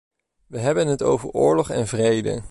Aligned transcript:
We 0.47 0.59
hebben 0.59 0.87
het 0.87 1.01
over 1.03 1.29
oorlog 1.29 1.69
en 1.69 1.87
vrede. 1.87 2.39